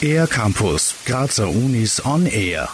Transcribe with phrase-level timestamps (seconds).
[0.00, 2.68] Air Campus, Grazer Unis on Air.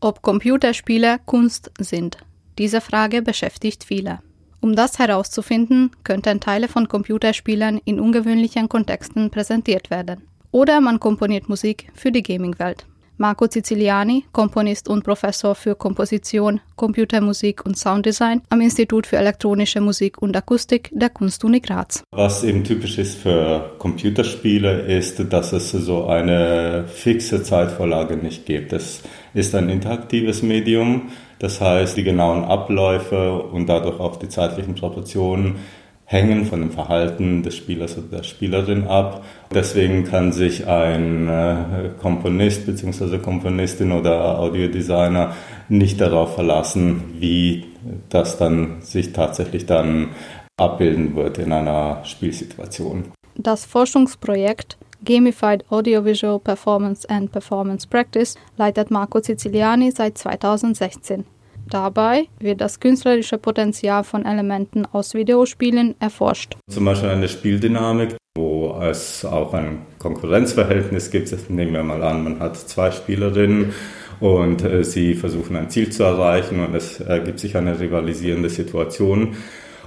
[0.00, 2.18] Ob Computerspiele Kunst sind.
[2.58, 4.20] Diese Frage beschäftigt viele.
[4.60, 10.22] Um das herauszufinden, könnten Teile von Computerspielen in ungewöhnlichen Kontexten präsentiert werden.
[10.50, 12.86] Oder man komponiert Musik für die Gaming-Welt.
[13.18, 20.20] Marco Siciliani, Komponist und Professor für Komposition, Computermusik und Sounddesign am Institut für elektronische Musik
[20.20, 22.02] und Akustik der Kunstuni Graz.
[22.10, 28.74] Was eben typisch ist für Computerspiele, ist, dass es so eine fixe Zeitvorlage nicht gibt.
[28.74, 29.02] Es
[29.32, 35.56] ist ein interaktives Medium, das heißt, die genauen Abläufe und dadurch auch die zeitlichen Proportionen
[36.06, 39.24] hängen von dem Verhalten des Spielers oder der Spielerin ab.
[39.52, 43.18] Deswegen kann sich ein äh, Komponist bzw.
[43.18, 45.34] Komponistin oder Audiodesigner
[45.68, 47.64] nicht darauf verlassen, wie
[48.08, 50.10] das dann sich tatsächlich dann
[50.56, 53.12] abbilden wird in einer Spielsituation.
[53.34, 61.24] Das Forschungsprojekt Gamified Audiovisual Performance and Performance Practice leitet Marco Siciliani seit 2016.
[61.68, 66.56] Dabei wird das künstlerische Potenzial von Elementen aus Videospielen erforscht.
[66.70, 71.50] Zum Beispiel eine Spieldynamik, wo es auch ein Konkurrenzverhältnis gibt.
[71.50, 73.72] Nehmen wir mal an, man hat zwei Spielerinnen
[74.20, 79.36] und äh, sie versuchen ein Ziel zu erreichen und es ergibt sich eine rivalisierende Situation.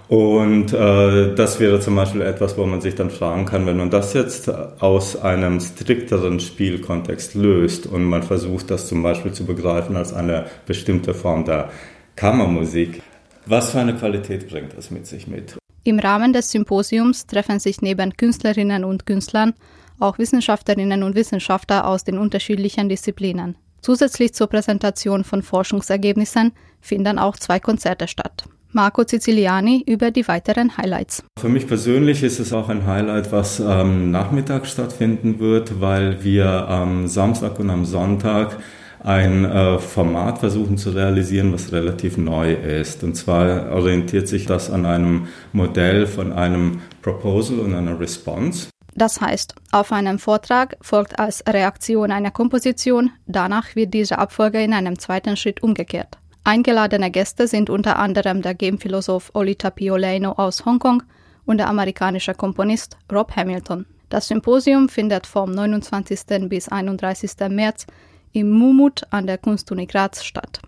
[0.09, 3.91] Und äh, das wäre zum Beispiel etwas, wo man sich dann fragen kann, wenn man
[3.91, 9.95] das jetzt aus einem strikteren Spielkontext löst und man versucht, das zum Beispiel zu begreifen
[9.95, 11.69] als eine bestimmte Form der
[12.15, 13.03] Kammermusik,
[13.45, 15.57] was für eine Qualität bringt das mit sich mit?
[15.83, 19.53] Im Rahmen des Symposiums treffen sich neben Künstlerinnen und Künstlern
[19.99, 23.57] auch Wissenschaftlerinnen und Wissenschaftler aus den unterschiedlichen Disziplinen.
[23.81, 28.45] Zusätzlich zur Präsentation von Forschungsergebnissen finden auch zwei Konzerte statt.
[28.71, 31.23] Marco Siciliani über die weiteren Highlights.
[31.39, 36.47] Für mich persönlich ist es auch ein Highlight, was am Nachmittag stattfinden wird, weil wir
[36.67, 38.57] am Samstag und am Sonntag
[39.03, 43.03] ein äh, Format versuchen zu realisieren, was relativ neu ist.
[43.03, 48.69] Und zwar orientiert sich das an einem Modell von einem Proposal und einer Response.
[48.95, 54.73] Das heißt, auf einem Vortrag folgt als Reaktion eine Komposition, danach wird diese Abfolge in
[54.73, 56.17] einem zweiten Schritt umgekehrt.
[56.43, 59.95] Eingeladene Gäste sind unter anderem der Gamephilosoph Oli Tapio
[60.31, 61.03] aus Hongkong
[61.45, 63.85] und der amerikanische Komponist Rob Hamilton.
[64.09, 66.49] Das Symposium findet vom 29.
[66.49, 67.31] bis 31.
[67.49, 67.85] März
[68.31, 70.61] im Mumut an der Kunstuni Graz statt.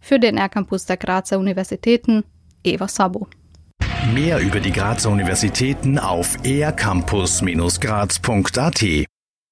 [0.00, 2.24] Für den R-Campus der Grazer Universitäten
[2.64, 3.28] Eva Sabo.
[4.14, 9.06] Mehr über die Grazer Universitäten auf ercampus-graz.at